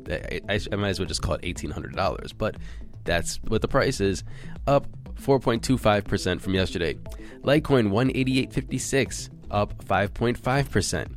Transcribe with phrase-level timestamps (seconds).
[0.48, 2.56] I, I, might as well just call it $1,800, but
[3.04, 4.22] that's what the price is,
[4.66, 6.94] up 4.25% from yesterday.
[7.42, 11.08] Litecoin, 188.56, up 5.5%.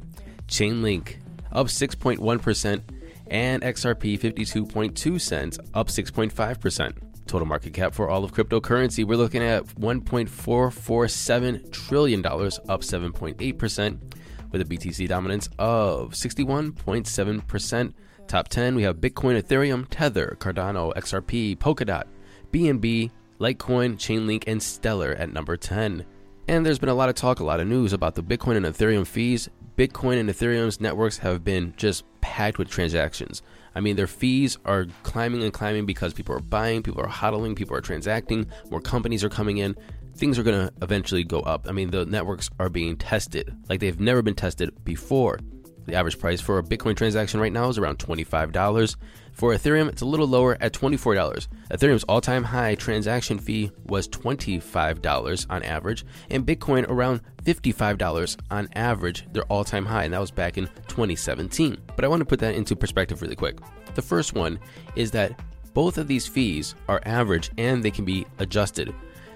[0.48, 1.16] Chainlink,
[1.52, 2.82] up 6.1%,
[3.30, 6.94] and XRP 52.2 cents, up 6.5%.
[7.28, 14.14] Total market cap for all of cryptocurrency, we're looking at $1.447 trillion, up 7.8%,
[14.52, 17.94] with a BTC dominance of 61.7%.
[18.28, 22.05] Top 10, we have Bitcoin, Ethereum, Tether, Cardano, XRP, Polkadot,
[22.52, 26.05] BNB, Litecoin, Chainlink, and Stellar at number 10.
[26.48, 28.66] And there's been a lot of talk, a lot of news about the Bitcoin and
[28.66, 29.49] Ethereum fees.
[29.77, 33.42] Bitcoin and Ethereum's networks have been just packed with transactions.
[33.77, 37.55] I mean, their fees are climbing and climbing because people are buying, people are hodling,
[37.55, 39.76] people are transacting, more companies are coming in.
[40.15, 41.67] Things are going to eventually go up.
[41.70, 45.39] I mean, the networks are being tested like they've never been tested before.
[45.86, 48.95] The average price for a Bitcoin transaction right now is around $25.
[49.32, 51.48] For Ethereum, it's a little lower at $24.
[51.70, 58.67] Ethereum's all time high transaction fee was $25 on average, and Bitcoin around $55 on
[58.73, 60.67] average, their all time high, and that was back in
[60.98, 61.78] 2017.
[61.96, 63.60] But I want to put that into perspective really quick.
[63.94, 64.60] The first one
[64.96, 65.40] is that
[65.76, 68.96] both of these fees are average and they can be adjusted.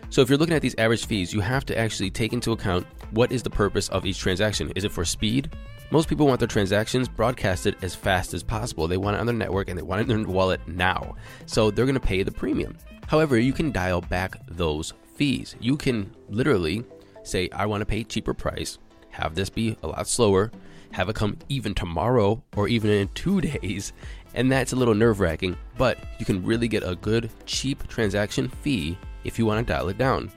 [0.09, 2.87] So if you're looking at these average fees, you have to actually take into account
[3.11, 4.71] what is the purpose of each transaction.
[4.75, 5.51] Is it for speed?
[5.91, 8.87] Most people want their transactions broadcasted as fast as possible.
[8.87, 11.15] They want it on their network and they want it in their wallet now.
[11.45, 12.75] So they're going to pay the premium.
[13.07, 15.55] However, you can dial back those fees.
[15.59, 16.83] You can literally
[17.21, 18.79] say, I want to pay cheaper price,
[19.11, 20.51] have this be a lot slower,
[20.93, 23.93] have it come even tomorrow or even in two days.
[24.33, 28.47] And that's a little nerve wracking, but you can really get a good, cheap transaction
[28.47, 30.31] fee if you want to dial it down.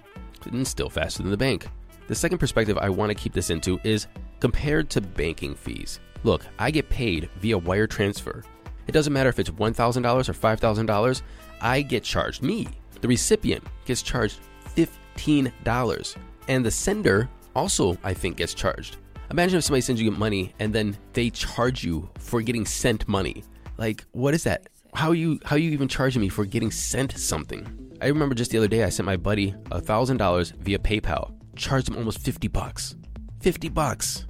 [0.50, 1.66] And still faster than the bank.
[2.06, 4.09] The second perspective I want to keep this into is
[4.41, 6.00] compared to banking fees.
[6.22, 8.44] Look, I get paid via wire transfer.
[8.87, 11.22] It doesn't matter if it's $1,000 or $5,000,
[11.60, 12.43] I get charged.
[12.43, 12.69] Me,
[13.00, 14.41] the recipient, gets charged
[14.76, 16.16] $15.
[16.48, 18.98] And the sender also, I think, gets charged.
[19.34, 23.43] Imagine if somebody sends you money and then they charge you for getting sent money.
[23.78, 24.69] Like, what is that?
[24.95, 27.67] How you how you even charging me for getting sent something?
[28.00, 31.34] I remember just the other day I sent my buddy thousand dollars via PayPal.
[31.56, 32.94] Charged him almost fifty bucks.
[33.41, 34.25] Fifty bucks.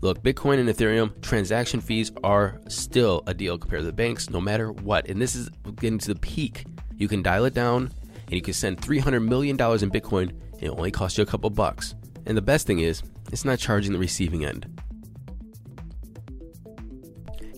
[0.00, 4.40] Look, Bitcoin and Ethereum transaction fees are still a deal compared to the banks, no
[4.40, 5.08] matter what.
[5.08, 5.48] And this is
[5.80, 6.66] getting to the peak.
[6.94, 7.90] You can dial it down,
[8.26, 11.50] and you can send $300 million in Bitcoin, and it only costs you a couple
[11.50, 11.96] bucks.
[12.26, 14.80] And the best thing is, it's not charging the receiving end.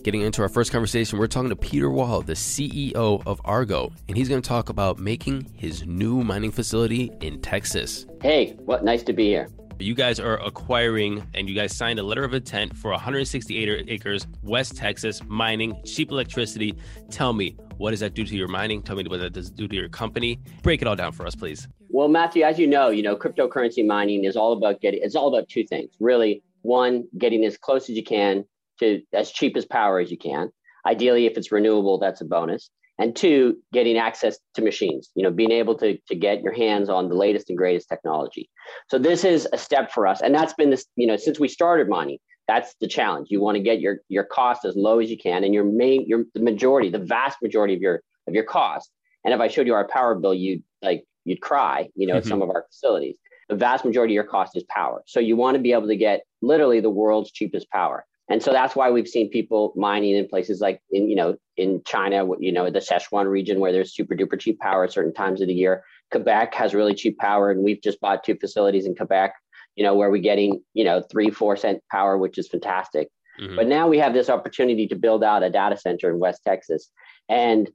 [0.03, 4.15] Getting into our first conversation, we're talking to Peter Wall, the CEO of Argo, and
[4.17, 8.05] he's going to talk about making his new mining facility in Texas.
[8.21, 9.49] Hey, what nice to be here.
[9.77, 14.27] You guys are acquiring and you guys signed a letter of intent for 168 acres,
[14.43, 16.75] West Texas, mining, cheap electricity.
[17.09, 18.81] Tell me, what does that do to your mining?
[18.81, 20.39] Tell me what that does do to your company.
[20.63, 21.67] Break it all down for us, please.
[21.89, 25.27] Well, Matthew, as you know, you know, cryptocurrency mining is all about getting it's all
[25.27, 25.91] about two things.
[25.99, 28.45] Really, one, getting as close as you can
[28.79, 30.51] to as cheap as power as you can.
[30.85, 35.31] Ideally, if it's renewable, that's a bonus and two getting access to machines you know
[35.31, 38.49] being able to, to get your hands on the latest and greatest technology
[38.89, 41.47] so this is a step for us and that's been this you know since we
[41.47, 42.17] started mining
[42.49, 43.27] that's the challenge.
[43.29, 46.07] You want to get your your cost as low as you can, and your main
[46.07, 48.89] your the majority, the vast majority of your of your cost.
[49.23, 52.25] And if I showed you our power bill, you'd like you'd cry, you know, at
[52.25, 53.15] some of our facilities.
[53.49, 55.01] The vast majority of your cost is power.
[55.05, 58.05] So you want to be able to get literally the world's cheapest power.
[58.29, 61.81] And so that's why we've seen people mining in places like in, you know, in
[61.83, 65.41] China, you know, the Sichuan region where there's super duper cheap power at certain times
[65.41, 65.83] of the year.
[66.11, 69.33] Quebec has really cheap power, and we've just bought two facilities in Quebec,
[69.75, 73.09] you know, where we're getting, you know, three, four cent power, which is fantastic.
[73.41, 73.55] Mm-hmm.
[73.55, 76.91] But now we have this opportunity to build out a data center in West Texas.
[77.29, 77.69] And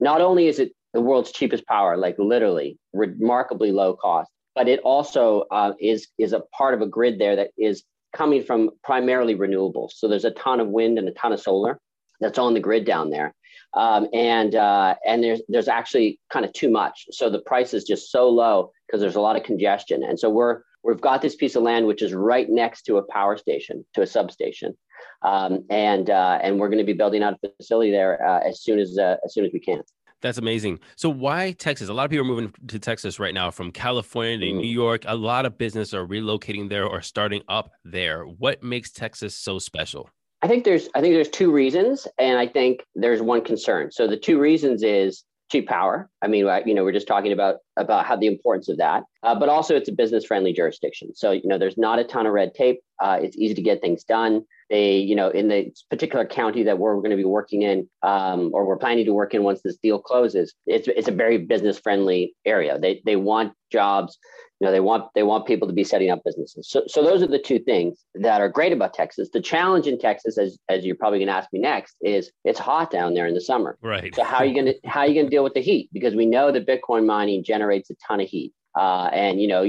[0.00, 4.80] not only is it the world's cheapest power, like literally remarkably low cost, but it
[4.80, 7.84] also uh, is is a part of a grid there that is
[8.14, 9.92] coming from primarily renewables.
[9.92, 11.78] So there's a ton of wind and a ton of solar
[12.20, 13.34] that's on the grid down there.
[13.74, 17.06] Um, and uh, and there's there's actually kind of too much.
[17.12, 20.02] So the price is just so low because there's a lot of congestion.
[20.02, 23.02] And so we're we've got this piece of land which is right next to a
[23.02, 24.76] power station, to a substation,
[25.22, 28.62] um, and uh, and we're going to be building out a facility there uh, as
[28.62, 29.82] soon as uh, as soon as we can.
[30.22, 30.80] That's amazing.
[30.96, 31.88] So why Texas?
[31.88, 34.60] A lot of people are moving to Texas right now from California to mm.
[34.60, 35.04] New York.
[35.06, 38.24] A lot of business are relocating there or starting up there.
[38.24, 40.10] What makes Texas so special?
[40.42, 43.90] I think there's I think there's two reasons, and I think there's one concern.
[43.92, 46.08] So the two reasons is cheap power.
[46.22, 49.34] I mean, you know, we're just talking about about how the importance of that, uh,
[49.34, 51.14] but also it's a business friendly jurisdiction.
[51.14, 52.80] So you know, there's not a ton of red tape.
[53.02, 56.78] Uh, it's easy to get things done they, you know, in the particular county that
[56.78, 59.76] we're going to be working in, um, or we're planning to work in once this
[59.82, 62.78] deal closes, it's it's a very business friendly area.
[62.78, 64.16] They they want jobs,
[64.60, 66.68] you know, they want they want people to be setting up businesses.
[66.68, 69.30] So so those are the two things that are great about Texas.
[69.32, 72.58] The challenge in Texas, as as you're probably going to ask me next, is it's
[72.58, 73.78] hot down there in the summer.
[73.80, 74.14] Right.
[74.14, 75.88] So how are you going to how are you going to deal with the heat?
[75.94, 78.52] Because we know that Bitcoin mining generates a ton of heat.
[78.78, 79.64] Uh, and you know,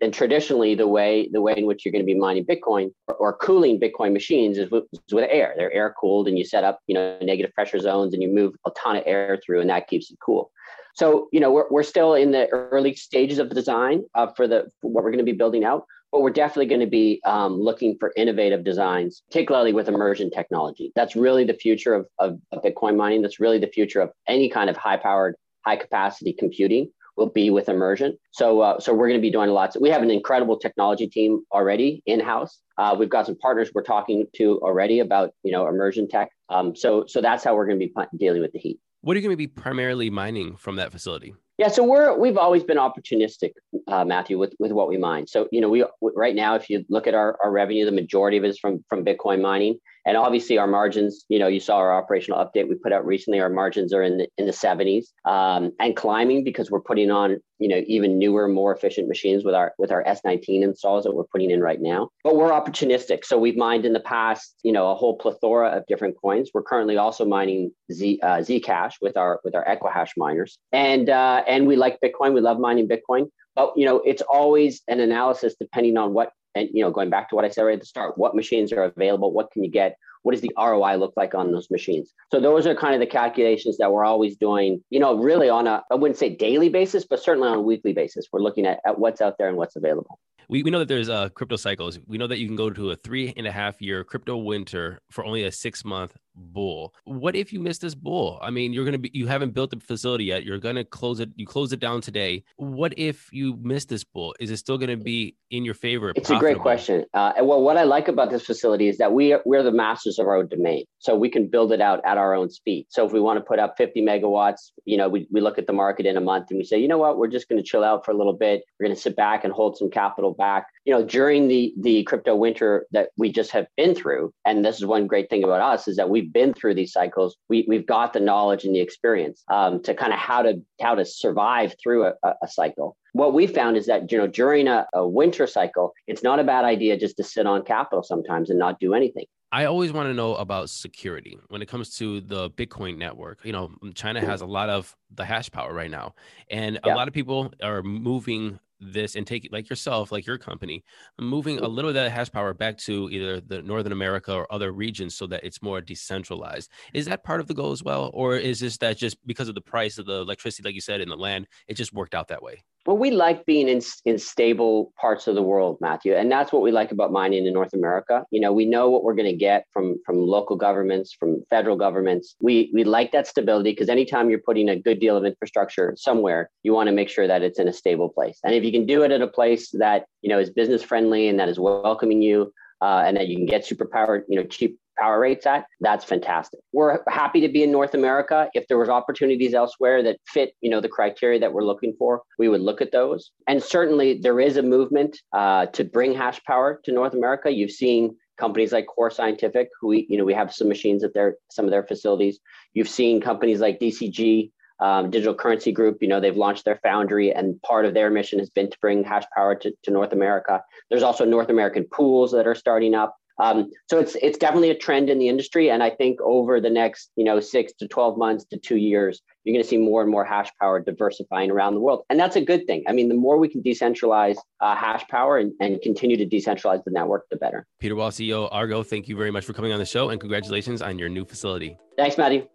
[0.00, 3.14] and traditionally, the way the way in which you're going to be mining Bitcoin or,
[3.14, 5.54] or cooling Bitcoin machines is with, is with, air.
[5.56, 8.54] They're air cooled, and you set up you know negative pressure zones, and you move
[8.66, 10.50] a ton of air through, and that keeps it cool.
[10.94, 14.48] So you know, we're we're still in the early stages of the design uh, for
[14.48, 17.20] the for what we're going to be building out, but we're definitely going to be
[17.24, 20.90] um, looking for innovative designs, particularly with immersion technology.
[20.96, 23.22] That's really the future of, of, of Bitcoin mining.
[23.22, 27.50] That's really the future of any kind of high powered, high capacity computing will be
[27.50, 28.16] with immersion.
[28.32, 29.76] So, uh, so we're going to be doing lots.
[29.78, 32.60] We have an incredible technology team already in house.
[32.78, 36.30] Uh, we've got some partners we're talking to already about you know immersion tech.
[36.48, 38.78] Um, so, so that's how we're going to be dealing with the heat.
[39.00, 41.34] What are you going to be primarily mining from that facility?
[41.58, 43.52] Yeah, so we're we've always been opportunistic,
[43.88, 45.26] uh, Matthew, with with what we mine.
[45.26, 48.36] So you know, we right now, if you look at our, our revenue, the majority
[48.36, 49.78] of it is from from Bitcoin mining.
[50.06, 53.40] And obviously, our margins, you know, you saw our operational update we put out recently.
[53.40, 57.38] Our margins are in the, in the 70s um, and climbing because we're putting on,
[57.58, 61.24] you know, even newer, more efficient machines with our with our S19 installs that we're
[61.24, 62.10] putting in right now.
[62.22, 63.24] But we're opportunistic.
[63.24, 66.50] So we've mined in the past, you know, a whole plethora of different coins.
[66.54, 71.42] We're currently also mining Z uh, Zcash with our with our Equihash miners, and uh,
[71.48, 72.32] and we like Bitcoin.
[72.32, 73.28] We love mining Bitcoin.
[73.56, 77.28] But you know, it's always an analysis depending on what and you know going back
[77.28, 79.70] to what i said right at the start what machines are available what can you
[79.70, 82.12] get what does the roi look like on those machines?
[82.32, 85.68] So those are kind of the calculations that we're always doing you know really on
[85.68, 88.26] a i wouldn't say daily basis but certainly on a weekly basis.
[88.32, 90.18] We're looking at, at what's out there and what's available
[90.48, 91.98] we, we know that there's uh, crypto cycles.
[92.06, 95.00] We know that you can go to a three and a half year crypto winter
[95.10, 96.94] for only a six month bull.
[97.04, 98.38] What if you miss this bull?
[98.42, 100.44] I mean, you're gonna be you haven't built the facility yet.
[100.44, 101.30] You're gonna close it.
[101.36, 102.44] You close it down today.
[102.56, 104.34] What if you miss this bull?
[104.38, 106.10] Is it still gonna be in your favor?
[106.10, 106.36] It's profitable?
[106.36, 107.04] a great question.
[107.14, 110.18] Uh, well, what I like about this facility is that we are, we're the masters
[110.18, 112.86] of our own domain, so we can build it out at our own speed.
[112.90, 115.66] So if we want to put up 50 megawatts, you know, we, we look at
[115.66, 117.68] the market in a month and we say, you know what, we're just going to
[117.68, 118.62] chill out for a little bit.
[118.78, 120.66] We're going to sit back and hold some capital back.
[120.84, 124.76] You know, during the the crypto winter that we just have been through, and this
[124.76, 127.36] is one great thing about us is that we've been through these cycles.
[127.48, 130.94] We we've got the knowledge and the experience um, to kind of how to how
[130.94, 134.86] to survive through a, a cycle what we found is that you know during a,
[134.92, 138.58] a, winter cycle it's not a bad idea just to sit on capital sometimes and
[138.58, 142.50] not do anything i always want to know about security when it comes to the
[142.50, 146.14] bitcoin network you know china has a lot of the hash power right now
[146.50, 146.92] and yeah.
[146.92, 150.84] a lot of people are moving this and take like yourself, like your company,
[151.18, 154.72] moving a little of that hash power back to either the Northern America or other
[154.72, 156.70] regions so that it's more decentralized.
[156.92, 158.10] Is that part of the goal as well?
[158.14, 161.00] Or is this that just because of the price of the electricity, like you said,
[161.00, 162.62] in the land, it just worked out that way?
[162.86, 166.62] Well, we like being in, in stable parts of the world, Matthew, and that's what
[166.62, 168.24] we like about mining in North America.
[168.30, 171.76] You know, we know what we're going to get from from local governments, from federal
[171.76, 172.36] governments.
[172.40, 176.48] We we like that stability because anytime you're putting a good deal of infrastructure somewhere,
[176.62, 178.38] you want to make sure that it's in a stable place.
[178.44, 181.28] And if you can do it at a place that you know is business friendly
[181.28, 184.46] and that is welcoming you, uh, and that you can get super superpower, you know,
[184.46, 186.60] cheap power rates at, that's fantastic.
[186.72, 188.48] We're happy to be in North America.
[188.54, 192.22] If there was opportunities elsewhere that fit, you know, the criteria that we're looking for,
[192.38, 193.30] we would look at those.
[193.46, 197.50] And certainly there is a movement uh, to bring hash power to North America.
[197.50, 201.14] You've seen companies like Core Scientific, who we, you know, we have some machines at
[201.14, 202.38] their some of their facilities.
[202.74, 204.50] You've seen companies like DCG,
[204.80, 205.98] um, Digital Currency Group.
[206.00, 209.04] You know, they've launched their foundry, and part of their mission has been to bring
[209.04, 210.62] hash power to, to North America.
[210.90, 213.16] There's also North American pools that are starting up.
[213.38, 216.70] Um, so it's it's definitely a trend in the industry, and I think over the
[216.70, 220.02] next you know six to twelve months to two years, you're going to see more
[220.02, 222.84] and more hash power diversifying around the world, and that's a good thing.
[222.88, 226.82] I mean, the more we can decentralize uh, hash power and, and continue to decentralize
[226.84, 227.66] the network, the better.
[227.78, 230.80] Peter Wall, CEO Argo, thank you very much for coming on the show, and congratulations
[230.80, 231.76] on your new facility.
[231.96, 232.46] Thanks, Matthew.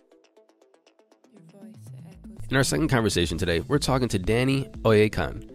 [2.49, 5.50] In our second conversation today, we're talking to Danny Oyekan.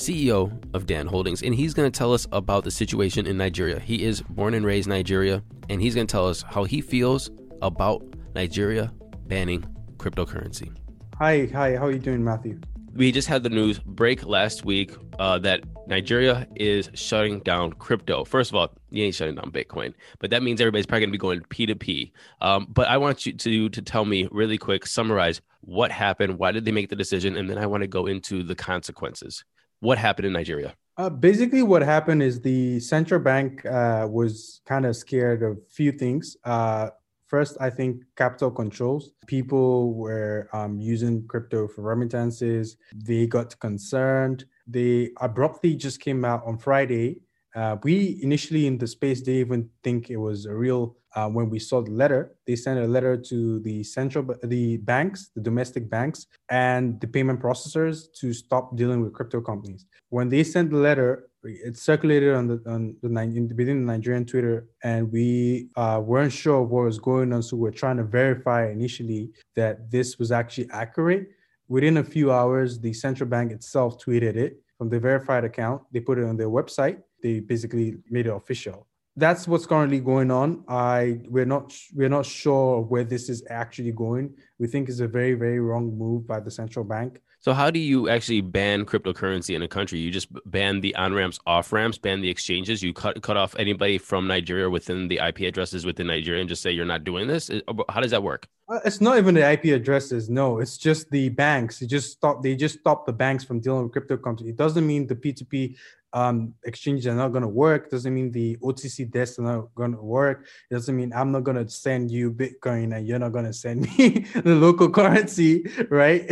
[0.00, 3.78] CEO of Dan Holdings, and he's going to tell us about the situation in Nigeria.
[3.78, 7.30] He is born and raised Nigeria, and he's going to tell us how he feels
[7.60, 8.02] about
[8.34, 8.92] Nigeria
[9.26, 9.62] banning
[9.98, 10.74] cryptocurrency.
[11.18, 11.76] Hi, hi.
[11.76, 12.58] How are you doing, Matthew?
[12.94, 18.24] We just had the news break last week uh, that Nigeria is shutting down crypto.
[18.24, 21.12] First of all, you ain't shutting down Bitcoin, but that means everybody's probably going to
[21.12, 22.10] be going P2P.
[22.40, 26.52] Um, but I want you to to tell me really quick, summarize what happened, why
[26.52, 29.44] did they make the decision, and then I want to go into the consequences
[29.80, 30.74] what happened in Nigeria?
[30.96, 35.70] Uh, basically, what happened is the central bank uh, was kind of scared of a
[35.70, 36.36] few things.
[36.44, 36.90] Uh,
[37.26, 39.12] first, I think capital controls.
[39.26, 42.76] People were um, using crypto for remittances.
[42.94, 44.44] They got concerned.
[44.66, 47.20] They abruptly just came out on Friday.
[47.54, 51.50] Uh, we initially in the space didn't even think it was a real uh, when
[51.50, 55.90] we saw the letter, they sent a letter to the central, the banks, the domestic
[55.90, 59.86] banks, and the payment processors to stop dealing with crypto companies.
[60.10, 64.66] When they sent the letter, it circulated on the on the within the Nigerian Twitter,
[64.84, 69.30] and we uh, weren't sure what was going on, so we're trying to verify initially
[69.56, 71.30] that this was actually accurate.
[71.68, 75.82] Within a few hours, the central bank itself tweeted it from the verified account.
[75.92, 76.98] They put it on their website.
[77.22, 78.86] They basically made it official
[79.20, 80.64] that's what's currently going on.
[80.68, 84.34] I we're not we're not sure where this is actually going.
[84.58, 87.20] We think it's a very very wrong move by the central bank.
[87.42, 89.98] So how do you actually ban cryptocurrency in a country?
[89.98, 92.82] You just ban the on ramps, off ramps, ban the exchanges.
[92.82, 96.62] You cut cut off anybody from Nigeria within the IP addresses within Nigeria, and just
[96.62, 97.50] say you're not doing this.
[97.88, 98.46] How does that work?
[98.70, 100.30] Uh, it's not even the IP addresses.
[100.30, 101.82] No, it's just the banks.
[101.82, 102.42] You just stop.
[102.42, 104.52] They just stop the banks from dealing with crypto companies.
[104.52, 105.76] It doesn't mean the P2P
[106.12, 107.86] um, exchanges are not going to work.
[107.86, 110.46] It Doesn't mean the OTC desks are not going to work.
[110.70, 113.52] It doesn't mean I'm not going to send you Bitcoin and you're not going to
[113.52, 116.24] send me the local currency, right?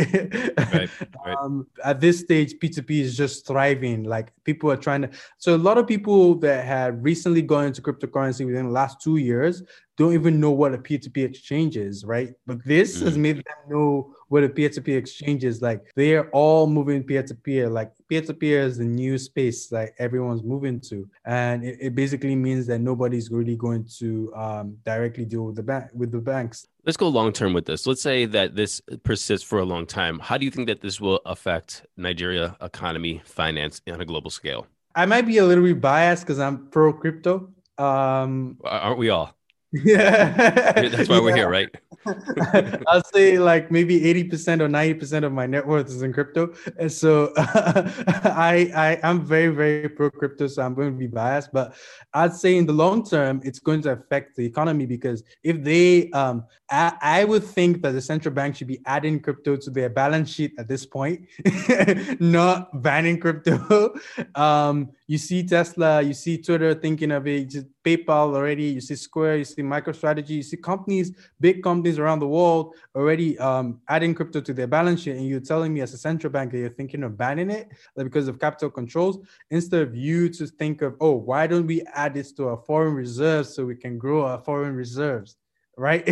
[0.57, 0.89] right, right.
[1.25, 4.03] Um, at this stage, P2P is just thriving.
[4.03, 5.09] Like people are trying to.
[5.37, 9.17] So a lot of people that had recently gone into cryptocurrency within the last two
[9.17, 9.63] years
[9.99, 12.29] don't even know what a P2P exchange is, right?
[12.47, 13.05] But this mm-hmm.
[13.05, 15.91] has made them know what a peer-to-peer exchange is like.
[15.95, 21.07] They're all moving peer-to-peer like peer-to-peer is the new space like everyone's moving to.
[21.25, 25.63] And it, it basically means that nobody's really going to um, directly deal with the
[25.63, 26.65] bank with the banks.
[26.85, 27.85] Let's go long term with this.
[27.85, 30.17] Let's say that this persists for a long time.
[30.19, 34.65] How do you think that this will affect nigeria economy finance on a global scale?
[34.95, 37.49] I might be a little bit biased because i'm pro crypto.
[37.77, 39.35] Um aren't we all
[39.71, 41.21] yeah that's why yeah.
[41.21, 41.69] we're here right
[42.87, 46.53] I'll say like maybe 80% or 90% of my net worth is in crypto.
[46.77, 50.47] And so I, I am very, very pro crypto.
[50.47, 51.75] So I'm going to be biased, but
[52.13, 56.09] I'd say in the long term, it's going to affect the economy because if they,
[56.11, 59.89] um, I, I would think that the central bank should be adding crypto to their
[59.89, 61.27] balance sheet at this point,
[62.19, 63.93] not banning crypto.
[64.35, 68.93] um, you see Tesla, you see Twitter thinking of it, just PayPal already, you see
[68.93, 74.13] Square, you see MicroStrategy, you see companies, big companies around the world already um, adding
[74.13, 75.15] crypto to their balance sheet.
[75.15, 78.27] And you're telling me as a central bank that you're thinking of banning it because
[78.27, 79.17] of capital controls,
[79.49, 82.93] instead of you to think of, oh, why don't we add this to our foreign
[82.93, 85.37] reserves so we can grow our foreign reserves?
[85.75, 86.05] right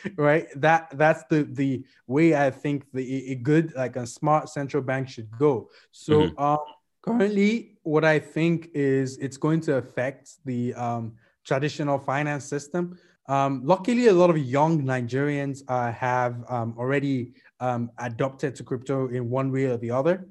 [0.16, 4.80] right that that's the the way i think the a good like a smart central
[4.80, 6.40] bank should go so mm-hmm.
[6.40, 6.58] um
[7.02, 11.14] Currently, what I think is it's going to affect the um,
[11.44, 12.98] traditional finance system.
[13.26, 19.08] Um, luckily, a lot of young Nigerians uh, have um, already um, adopted to crypto
[19.08, 20.26] in one way or the other.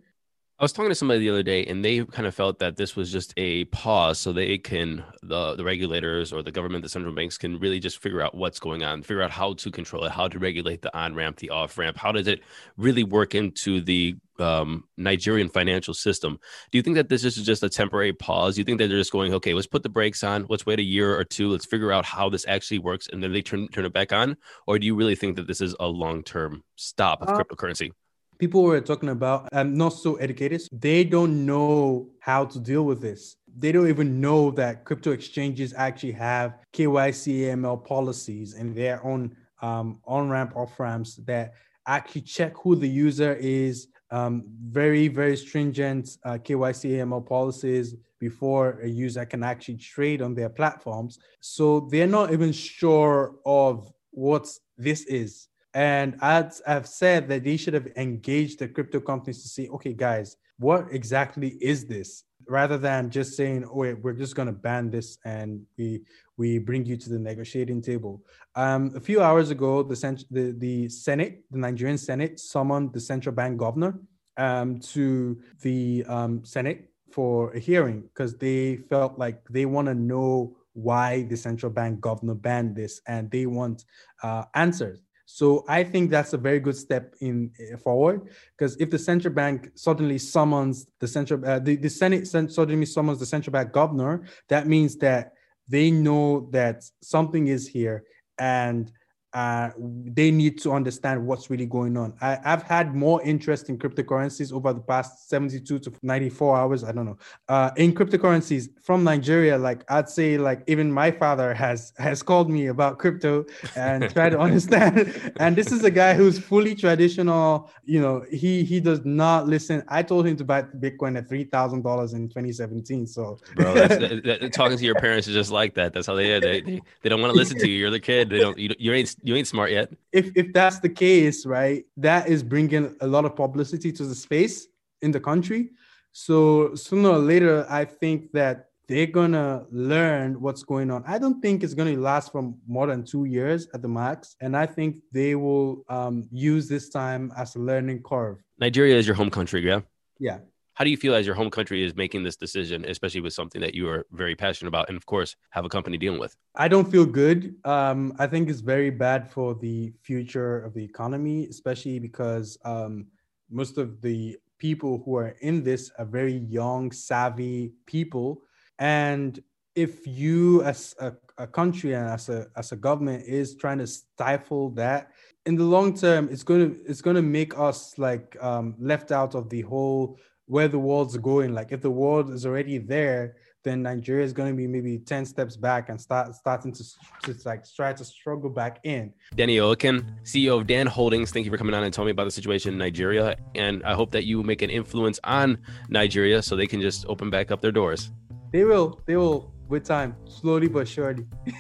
[0.60, 2.94] I was talking to somebody the other day, and they kind of felt that this
[2.94, 7.16] was just a pause, so they can the the regulators or the government, the central
[7.16, 10.12] banks can really just figure out what's going on, figure out how to control it,
[10.12, 12.42] how to regulate the on ramp, the off ramp, how does it
[12.76, 16.40] really work into the um, Nigerian financial system.
[16.72, 18.56] Do you think that this is just a temporary pause?
[18.56, 20.80] Do you think that they're just going, okay, let's put the brakes on, let's wait
[20.80, 23.68] a year or two, let's figure out how this actually works, and then they turn
[23.70, 24.38] turn it back on?
[24.68, 27.92] Or do you really think that this is a long term stop of Uh, cryptocurrency?
[28.40, 33.02] people were talking about i'm not so educated they don't know how to deal with
[33.02, 39.06] this they don't even know that crypto exchanges actually have kyc aml policies and their
[39.06, 41.54] own um, on ramp off ramps that
[41.86, 48.80] actually check who the user is um, very very stringent uh, kyc aml policies before
[48.82, 54.48] a user can actually trade on their platforms so they're not even sure of what
[54.78, 59.50] this is and I'd, I've said that they should have engaged the crypto companies to
[59.50, 62.24] see, okay, guys, what exactly is this?
[62.48, 66.02] Rather than just saying, oh, wait, we're just going to ban this and we
[66.40, 68.24] we bring you to the negotiating table.
[68.56, 73.02] Um, a few hours ago, the, cent- the the Senate, the Nigerian Senate, summoned the
[73.12, 74.00] central bank governor
[74.38, 79.94] um, to the um, Senate for a hearing because they felt like they want to
[79.94, 83.84] know why the central bank governor banned this and they want
[84.24, 85.02] uh, answers.
[85.26, 89.34] So I think that's a very good step in uh, forward because if the central
[89.34, 94.24] bank suddenly summons the central, uh, the, the Senate suddenly summons the central bank governor,
[94.48, 95.34] that means that
[95.70, 98.04] they know that something is here
[98.38, 98.92] and
[99.34, 102.14] uh, they need to understand what's really going on.
[102.20, 106.84] I, I've had more interest in cryptocurrencies over the past 72 to 94 hours.
[106.84, 107.18] I don't know.
[107.48, 112.50] Uh, in cryptocurrencies from Nigeria, like I'd say, like even my father has has called
[112.50, 113.46] me about crypto
[113.76, 115.34] and try to understand.
[115.40, 117.70] and this is a guy who's fully traditional.
[117.86, 119.84] You know, he he does not listen.
[119.90, 123.06] I told him to buy Bitcoin at three thousand dollars in 2017.
[123.06, 125.94] So, Bro, that's, that, that- talking to your parents is just like that.
[125.94, 126.40] That's how they are.
[126.40, 127.78] They, they, they don't want to listen to you.
[127.78, 128.30] You're the kid.
[128.30, 128.58] They don't.
[128.58, 129.92] You, you ain't you ain't smart yet.
[130.12, 134.16] if if that's the case, right, that is bringing a lot of publicity to the
[134.16, 134.68] space
[135.02, 135.72] in the country.
[136.12, 141.04] So sooner or later, I think that they're gonna learn what's going on.
[141.06, 144.58] I don't think it's gonna last for more than two years at the max, and
[144.58, 148.38] I think they will um, use this time as a learning curve.
[148.58, 149.82] Nigeria is your home country, yeah.
[150.20, 150.40] Yeah.
[150.80, 153.60] How do you feel as your home country is making this decision, especially with something
[153.60, 156.38] that you are very passionate about, and of course have a company dealing with?
[156.56, 157.56] I don't feel good.
[157.66, 163.08] Um, I think it's very bad for the future of the economy, especially because um,
[163.52, 168.44] most of the people who are in this are very young, savvy people.
[168.78, 169.38] And
[169.76, 173.88] if you, as a, a country and as a as a government, is trying to
[173.88, 175.12] stifle that,
[175.46, 179.12] in the long term, it's going to it's going to make us like um, left
[179.12, 180.18] out of the whole
[180.50, 181.54] where the world's going.
[181.54, 185.26] Like if the world is already there, then Nigeria is going to be maybe 10
[185.26, 186.84] steps back and start starting to,
[187.24, 189.14] to like try to struggle back in.
[189.36, 192.24] Danny Oyekan, CEO of Dan Holdings, thank you for coming on and telling me about
[192.24, 193.38] the situation in Nigeria.
[193.54, 197.30] And I hope that you make an influence on Nigeria so they can just open
[197.30, 198.10] back up their doors.
[198.52, 201.28] They will, they will with time, slowly but surely.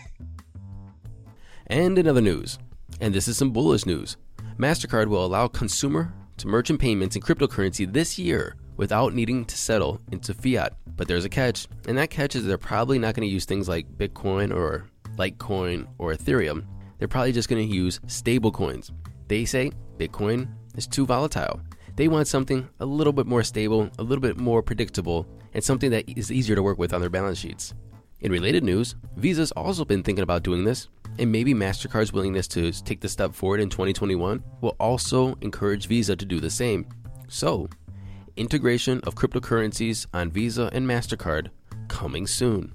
[1.71, 2.57] And in other news,
[2.99, 4.17] and this is some bullish news,
[4.57, 9.99] MasterCard will allow consumer to merchant payments in cryptocurrency this year without needing to settle
[10.13, 10.73] into fiat.
[10.95, 13.67] But there's a catch, and that catch is they're probably not going to use things
[13.67, 16.63] like Bitcoin or Litecoin or Ethereum.
[16.97, 18.91] They're probably just going to use stablecoins.
[19.27, 21.59] They say Bitcoin is too volatile.
[21.97, 25.91] They want something a little bit more stable, a little bit more predictable, and something
[25.91, 27.73] that is easier to work with on their balance sheets.
[28.21, 30.87] In related news, Visa's also been thinking about doing this,
[31.17, 36.15] and maybe MasterCard's willingness to take the step forward in 2021 will also encourage Visa
[36.15, 36.85] to do the same.
[37.27, 37.69] So,
[38.39, 41.49] integration of cryptocurrencies on Visa and MasterCard
[41.87, 42.73] coming soon.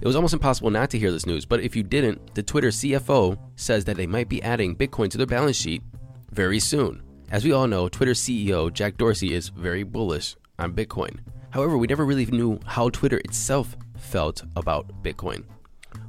[0.00, 2.68] It was almost impossible not to hear this news, but if you didn't, the Twitter
[2.68, 5.82] CFO says that they might be adding Bitcoin to their balance sheet
[6.30, 7.02] very soon.
[7.30, 11.20] As we all know, Twitter CEO Jack Dorsey is very bullish on Bitcoin.
[11.50, 15.44] However, we never really knew how Twitter itself felt about Bitcoin.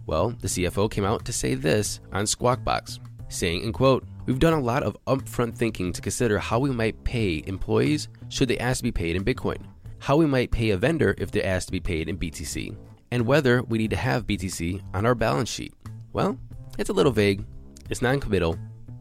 [0.05, 4.37] Well, the CFO came out to say this on Squawk Box, saying, in quote, We've
[4.37, 8.57] done a lot of upfront thinking to consider how we might pay employees should they
[8.57, 9.59] ask to be paid in Bitcoin,
[9.99, 12.75] how we might pay a vendor if they're asked to be paid in BTC,
[13.11, 15.73] and whether we need to have BTC on our balance sheet.
[16.11, 16.37] Well,
[16.77, 17.45] it's a little vague,
[17.89, 18.59] it's non committal,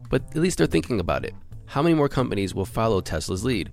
[0.09, 1.33] but at least they're thinking about it.
[1.65, 3.69] How many more companies will follow Tesla's lead?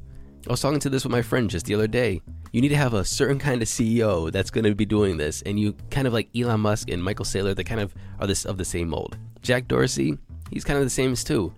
[0.49, 2.21] I was talking to this with my friend just the other day.
[2.51, 5.41] You need to have a certain kind of CEO that's going to be doing this,
[5.43, 8.45] and you kind of like Elon Musk and Michael Saylor, they kind of are this
[8.45, 9.17] of the same mold.
[9.41, 10.19] Jack Dorsey,
[10.51, 11.55] he's kind of the same as too.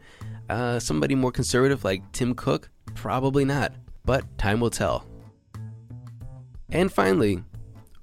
[0.49, 3.73] Uh, somebody more conservative like Tim Cook, probably not,
[4.05, 5.07] but time will tell.
[6.71, 7.43] And finally,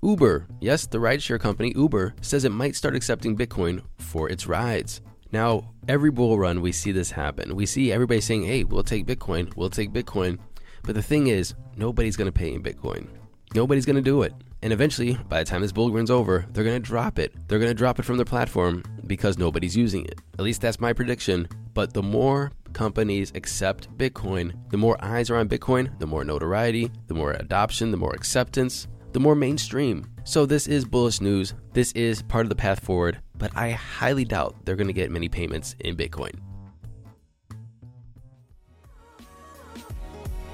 [0.01, 5.01] Uber, yes, the rideshare company Uber, says it might start accepting Bitcoin for its rides.
[5.31, 7.55] Now, every bull run, we see this happen.
[7.55, 10.37] We see everybody saying, hey, we'll take Bitcoin, we'll take Bitcoin.
[10.83, 13.07] But the thing is, nobody's going to pay in Bitcoin.
[13.55, 14.33] Nobody's going to do it.
[14.63, 17.35] And eventually, by the time this bull run's over, they're going to drop it.
[17.47, 20.21] They're going to drop it from their platform because nobody's using it.
[20.39, 21.49] At least that's my prediction.
[21.73, 26.89] But the more companies accept Bitcoin, the more eyes are on Bitcoin, the more notoriety,
[27.07, 30.09] the more adoption, the more acceptance, the more mainstream.
[30.23, 31.55] So this is bullish news.
[31.73, 35.11] This is part of the path forward, but I highly doubt they're going to get
[35.11, 36.39] many payments in Bitcoin.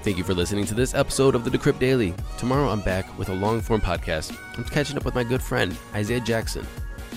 [0.01, 2.13] Thank you for listening to this episode of the Decrypt Daily.
[2.37, 4.35] Tomorrow I'm back with a long form podcast.
[4.57, 6.65] I'm catching up with my good friend, Isaiah Jackson,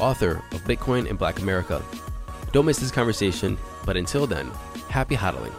[0.01, 1.81] author of Bitcoin and Black America.
[2.51, 4.51] Don't miss this conversation, but until then,
[4.89, 5.53] happy hodling.